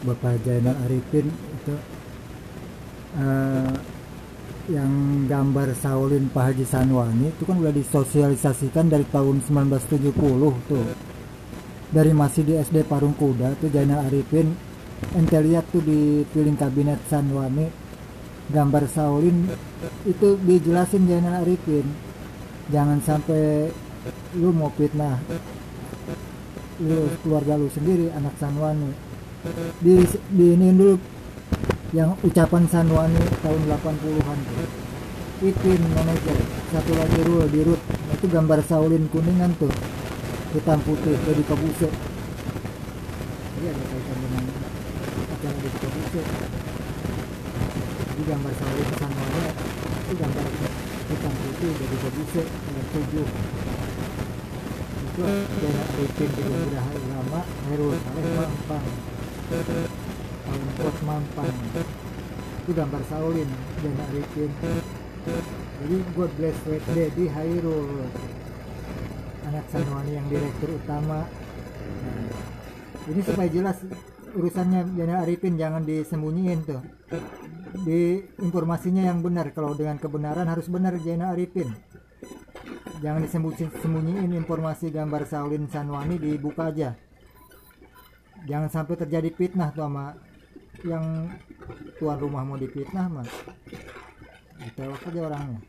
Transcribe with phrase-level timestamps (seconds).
[0.00, 1.74] Bapak Jainal Arifin itu
[3.20, 3.72] eh,
[4.70, 4.92] yang
[5.26, 10.14] gambar Saulin Pak Haji Sanwani itu kan udah disosialisasikan dari tahun 1970
[10.70, 10.86] tuh.
[11.90, 14.54] Dari masih di SD Parung Kuda tuh Jainal Arifin
[15.16, 17.66] ente lihat tuh di piling kabinet Sanwani
[18.52, 19.48] gambar Saulin
[20.04, 21.86] itu dijelasin Jainal Arifin
[22.70, 23.72] jangan sampai
[24.38, 25.18] lu mau fitnah
[26.80, 29.09] lu keluarga lu sendiri anak Sanwani
[29.80, 29.94] di
[30.36, 30.94] di ini dulu
[31.96, 34.68] yang ucapan Sanwani tahun 80-an tuh.
[35.40, 36.38] Ipin manajer.
[36.68, 39.72] Satu lagi Rul di Nah, itu gambar Saulin kuningan tuh.
[40.50, 41.86] Hitam putih jadi kabuse
[43.60, 44.44] jadi ada kaitan dengan
[45.30, 46.22] acara di kabuse
[48.02, 49.44] jadi gambar Saulin Sanwani
[49.86, 50.44] itu gambar
[51.06, 53.28] hitam putih jadi kabuse dengan tujuh.
[55.06, 58.86] Itu Jainal Arifin di Geraha Ulama Herul Saleh Mampang
[59.50, 61.56] Pot Mampang.
[62.62, 63.50] Itu gambar Saulin
[63.82, 64.50] Jainal Arifin
[65.80, 68.04] jadi God bless Sweet Daddy Hairul.
[69.48, 71.26] Anak Sanwani yang direktur utama.
[73.10, 73.82] Ini supaya jelas
[74.36, 76.80] urusannya Jainal Arifin jangan disembunyiin tuh.
[77.82, 81.74] Di informasinya yang benar kalau dengan kebenaran harus benar Jainal Arifin.
[83.00, 86.94] Jangan disembunyiin informasi gambar Saulin Sanwani dibuka aja
[88.48, 90.16] jangan sampai terjadi fitnah tuh sama
[90.86, 91.28] yang
[92.00, 93.28] tuan rumah mau difitnah mah
[94.60, 95.60] ditewak aja orangnya